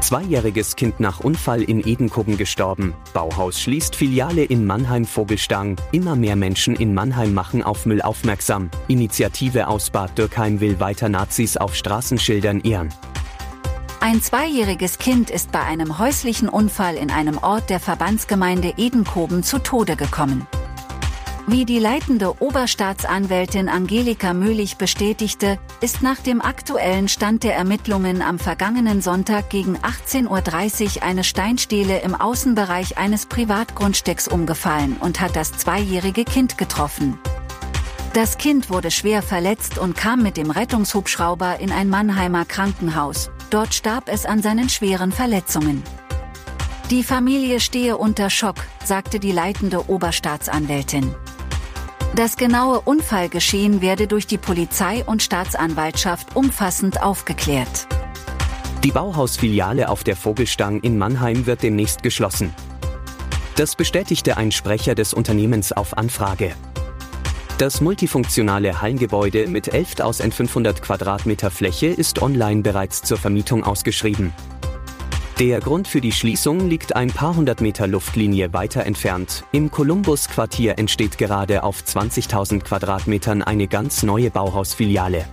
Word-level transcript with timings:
Zweijähriges 0.00 0.76
Kind 0.76 1.00
nach 1.00 1.20
Unfall 1.20 1.62
in 1.62 1.86
Edenkoben 1.86 2.36
gestorben. 2.36 2.94
Bauhaus 3.12 3.60
schließt 3.60 3.96
Filiale 3.96 4.44
in 4.44 4.66
Mannheim-Vogelstang. 4.66 5.76
Immer 5.92 6.16
mehr 6.16 6.36
Menschen 6.36 6.76
in 6.76 6.94
Mannheim 6.94 7.34
machen 7.34 7.62
auf 7.62 7.86
Müll 7.86 8.02
aufmerksam. 8.02 8.70
Initiative 8.88 9.66
aus 9.68 9.90
Bad 9.90 10.16
Dürkheim 10.16 10.60
will 10.60 10.78
weiter 10.80 11.08
Nazis 11.08 11.56
auf 11.56 11.74
Straßenschildern 11.74 12.60
ehren. 12.60 12.90
Ein 14.00 14.22
zweijähriges 14.22 14.98
Kind 14.98 15.30
ist 15.30 15.50
bei 15.50 15.62
einem 15.62 15.98
häuslichen 15.98 16.48
Unfall 16.48 16.94
in 16.94 17.10
einem 17.10 17.38
Ort 17.38 17.70
der 17.70 17.80
Verbandsgemeinde 17.80 18.74
Edenkoben 18.76 19.42
zu 19.42 19.58
Tode 19.58 19.96
gekommen. 19.96 20.46
Wie 21.48 21.64
die 21.64 21.78
leitende 21.78 22.42
Oberstaatsanwältin 22.42 23.68
Angelika 23.68 24.34
Möhlich 24.34 24.78
bestätigte, 24.78 25.60
ist 25.80 26.02
nach 26.02 26.16
dem 26.16 26.42
aktuellen 26.42 27.06
Stand 27.06 27.44
der 27.44 27.54
Ermittlungen 27.54 28.20
am 28.20 28.40
vergangenen 28.40 29.00
Sonntag 29.00 29.48
gegen 29.48 29.76
18.30 29.76 30.96
Uhr 30.96 31.02
eine 31.04 31.22
Steinstele 31.22 32.00
im 32.00 32.16
Außenbereich 32.16 32.98
eines 32.98 33.26
Privatgrundstücks 33.26 34.26
umgefallen 34.26 34.96
und 34.98 35.20
hat 35.20 35.36
das 35.36 35.52
zweijährige 35.52 36.24
Kind 36.24 36.58
getroffen. 36.58 37.16
Das 38.12 38.38
Kind 38.38 38.68
wurde 38.68 38.90
schwer 38.90 39.22
verletzt 39.22 39.78
und 39.78 39.96
kam 39.96 40.24
mit 40.24 40.36
dem 40.36 40.50
Rettungshubschrauber 40.50 41.60
in 41.60 41.70
ein 41.70 41.88
Mannheimer 41.88 42.44
Krankenhaus. 42.44 43.30
Dort 43.50 43.72
starb 43.72 44.08
es 44.08 44.26
an 44.26 44.42
seinen 44.42 44.68
schweren 44.68 45.12
Verletzungen. 45.12 45.84
Die 46.90 47.04
Familie 47.04 47.60
stehe 47.60 47.96
unter 47.96 48.30
Schock, 48.30 48.56
sagte 48.84 49.20
die 49.20 49.32
leitende 49.32 49.88
Oberstaatsanwältin. 49.88 51.14
Das 52.14 52.36
genaue 52.36 52.80
Unfallgeschehen 52.80 53.82
werde 53.82 54.06
durch 54.06 54.26
die 54.26 54.38
Polizei 54.38 55.04
und 55.04 55.22
Staatsanwaltschaft 55.22 56.34
umfassend 56.34 57.02
aufgeklärt. 57.02 57.86
Die 58.84 58.92
Bauhausfiliale 58.92 59.88
auf 59.88 60.04
der 60.04 60.16
Vogelstang 60.16 60.80
in 60.80 60.96
Mannheim 60.96 61.46
wird 61.46 61.62
demnächst 61.62 62.02
geschlossen. 62.02 62.54
Das 63.56 63.74
bestätigte 63.74 64.36
ein 64.36 64.52
Sprecher 64.52 64.94
des 64.94 65.12
Unternehmens 65.12 65.72
auf 65.72 65.98
Anfrage. 65.98 66.54
Das 67.58 67.80
multifunktionale 67.80 68.82
Hallengebäude 68.82 69.48
mit 69.48 69.72
11.500 69.72 70.82
Quadratmeter 70.82 71.50
Fläche 71.50 71.86
ist 71.86 72.20
online 72.20 72.60
bereits 72.60 73.02
zur 73.02 73.16
Vermietung 73.16 73.64
ausgeschrieben. 73.64 74.32
Der 75.38 75.60
Grund 75.60 75.86
für 75.86 76.00
die 76.00 76.12
Schließung 76.12 76.66
liegt 76.66 76.96
ein 76.96 77.08
paar 77.08 77.36
hundert 77.36 77.60
Meter 77.60 77.86
Luftlinie 77.86 78.54
weiter 78.54 78.86
entfernt. 78.86 79.44
Im 79.52 79.70
Columbus-Quartier 79.70 80.78
entsteht 80.78 81.18
gerade 81.18 81.62
auf 81.62 81.82
20.000 81.82 82.60
Quadratmetern 82.60 83.42
eine 83.42 83.68
ganz 83.68 84.02
neue 84.02 84.30
Bauhausfiliale. 84.30 85.26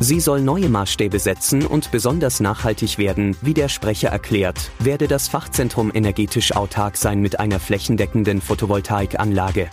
Sie 0.00 0.18
soll 0.18 0.40
neue 0.40 0.68
Maßstäbe 0.68 1.20
setzen 1.20 1.64
und 1.64 1.92
besonders 1.92 2.40
nachhaltig 2.40 2.98
werden, 2.98 3.36
wie 3.42 3.54
der 3.54 3.68
Sprecher 3.68 4.08
erklärt, 4.08 4.72
werde 4.80 5.06
das 5.06 5.28
Fachzentrum 5.28 5.92
energetisch 5.94 6.56
autark 6.56 6.96
sein 6.96 7.20
mit 7.20 7.38
einer 7.38 7.60
flächendeckenden 7.60 8.40
Photovoltaikanlage. 8.40 9.70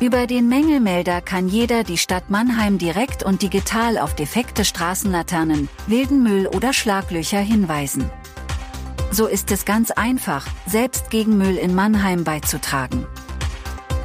Über 0.00 0.26
den 0.26 0.48
Mängelmelder 0.48 1.20
kann 1.20 1.48
jeder 1.48 1.84
die 1.84 1.98
Stadt 1.98 2.28
Mannheim 2.28 2.78
direkt 2.78 3.22
und 3.22 3.42
digital 3.42 3.96
auf 3.96 4.14
defekte 4.14 4.64
Straßenlaternen, 4.64 5.68
wilden 5.86 6.22
Müll 6.22 6.46
oder 6.48 6.72
Schlaglöcher 6.72 7.38
hinweisen. 7.38 8.10
So 9.14 9.28
ist 9.28 9.52
es 9.52 9.64
ganz 9.64 9.92
einfach, 9.92 10.44
selbst 10.66 11.08
gegen 11.08 11.38
Müll 11.38 11.54
in 11.54 11.72
Mannheim 11.72 12.24
beizutragen. 12.24 13.06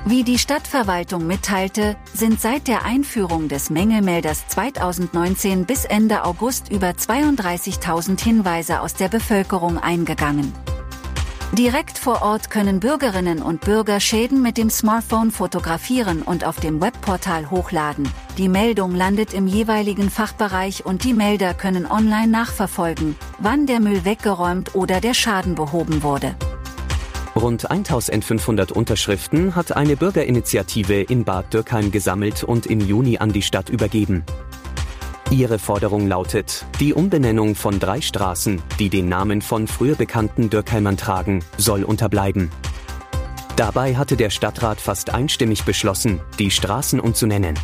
Wie 0.06 0.24
die 0.24 0.38
Stadtverwaltung 0.38 1.25
mitteilte, 1.25 1.97
sind 2.14 2.40
seit 2.40 2.68
der 2.68 2.86
Einführung 2.86 3.48
des 3.48 3.72
Mängelmelders 3.72 4.48
2019 4.50 5.66
bis 5.66 5.86
Ende 5.86 6.25
August 6.25 6.69
über 6.72 6.90
32.000 6.90 8.22
Hinweise 8.22 8.81
aus 8.81 8.94
der 8.94 9.09
Bevölkerung 9.09 9.80
eingegangen. 9.80 10.53
Direkt 11.54 11.98
vor 11.98 12.22
Ort 12.22 12.52
können 12.52 12.80
Bürgerinnen 12.80 13.42
und 13.42 13.62
Bürger 13.62 14.00
Schäden 14.00 14.44
mit 14.44 14.56
dem 14.58 14.70
Smartphone 14.70 15.32
fotografieren 15.32 16.22
und 16.22 16.46
auf 16.46 16.60
dem 16.60 16.80
Webportal 16.80 17.50
hochladen. 17.50 18.08
Die 18.38 18.48
Meldung 18.48 18.94
landet 18.94 19.34
im 19.34 19.48
jeweiligen 19.48 20.12
Fachbereich 20.12 20.86
und 20.86 21.04
die 21.04 21.14
Melder 21.14 21.56
können 21.56 21.88
online 21.90 22.28
nachverfolgen, 22.28 23.16
wann 23.40 23.66
der 23.66 23.80
Müll 23.80 24.06
weggeräumt 24.06 24.76
oder 24.76 25.02
der 25.02 25.16
Schaden 25.16 25.56
behoben 25.56 26.04
wurde. 26.04 26.36
Rund 27.36 27.70
1500 27.70 28.72
Unterschriften 28.72 29.56
hat 29.56 29.76
eine 29.76 29.96
Bürgerinitiative 29.96 31.02
in 31.02 31.24
Bad 31.24 31.52
Dürkheim 31.52 31.90
gesammelt 31.90 32.44
und 32.44 32.68
im 32.68 32.80
Juni 32.80 33.18
an 33.18 33.31
die 33.31 33.42
Stadt 33.42 33.70
übergeben. 33.70 34.24
Ihre 35.32 35.60
Forderung 35.60 36.08
lautet, 36.08 36.66
die 36.80 36.92
Umbenennung 36.92 37.54
von 37.54 37.80
drei 37.80 38.02
Straßen, 38.02 38.64
die 38.80 38.90
den 38.90 39.10
Namen 39.10 39.44
von 39.44 39.68
früher 39.68 39.94
bekannten 39.94 40.50
Dürkheimern 40.50 40.98
tragen, 40.98 41.44
soll 41.56 41.84
unterbleiben. 41.84 42.50
Dabei 43.56 43.96
hatte 43.96 44.18
der 44.18 44.32
Stadtrat 44.32 44.82
fast 44.82 45.14
einstimmig 45.14 45.66
beschlossen, 45.66 46.20
die 46.40 46.50
Straßen 46.50 47.00
umzunennen. 47.00 47.60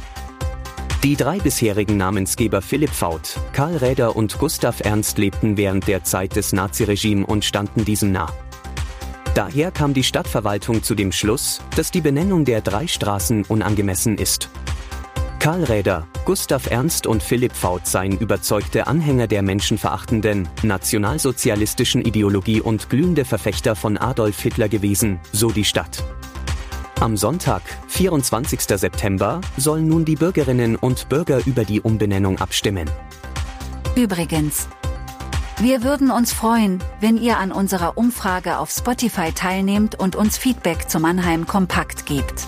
Die 1.03 1.15
drei 1.15 1.39
bisherigen 1.39 1.97
Namensgeber 1.97 2.61
Philipp 2.61 2.91
Faut, 2.91 3.39
Karl 3.51 3.77
Räder 3.77 4.15
und 4.15 4.37
Gustav 4.37 4.81
Ernst 4.81 5.17
lebten 5.17 5.57
während 5.57 5.87
der 5.87 6.03
Zeit 6.03 6.35
des 6.35 6.53
Naziregimes 6.53 7.27
und 7.27 7.45
standen 7.45 7.83
diesem 7.83 8.11
nah. 8.11 8.31
Daher 9.33 9.71
kam 9.71 9.95
die 9.95 10.03
Stadtverwaltung 10.03 10.83
zu 10.83 10.93
dem 10.93 11.11
Schluss, 11.11 11.61
dass 11.75 11.89
die 11.89 12.01
Benennung 12.01 12.45
der 12.45 12.61
drei 12.61 12.85
Straßen 12.85 13.43
unangemessen 13.45 14.19
ist. 14.19 14.49
Karl 15.45 15.63
Räder, 15.65 16.07
Gustav 16.25 16.71
Ernst 16.71 17.05
und 17.05 17.21
Philipp 17.21 17.55
Faut 17.55 17.85
seien 17.85 18.17
überzeugte 18.17 18.87
Anhänger 18.87 19.27
der 19.27 19.43
menschenverachtenden, 19.43 20.49
nationalsozialistischen 20.63 22.01
Ideologie 22.01 22.61
und 22.61 22.89
glühende 22.89 23.25
Verfechter 23.25 23.75
von 23.75 23.95
Adolf 23.99 24.41
Hitler 24.41 24.69
gewesen, 24.69 25.19
so 25.33 25.51
die 25.51 25.63
Stadt. 25.63 26.03
Am 26.99 27.15
Sonntag, 27.15 27.61
24. 27.89 28.59
September, 28.61 29.39
sollen 29.55 29.87
nun 29.87 30.03
die 30.03 30.15
Bürgerinnen 30.15 30.77
und 30.77 31.09
Bürger 31.09 31.39
über 31.45 31.63
die 31.63 31.79
Umbenennung 31.79 32.39
abstimmen. 32.39 32.89
Übrigens, 33.95 34.67
wir 35.59 35.83
würden 35.83 36.09
uns 36.09 36.33
freuen, 36.33 36.83
wenn 37.01 37.17
ihr 37.17 37.37
an 37.37 37.51
unserer 37.51 37.99
Umfrage 37.99 38.57
auf 38.57 38.71
Spotify 38.71 39.31
teilnehmt 39.31 39.93
und 39.93 40.15
uns 40.15 40.39
Feedback 40.39 40.89
zu 40.89 40.99
Mannheim 40.99 41.45
Kompakt 41.45 42.07
gebt. 42.07 42.47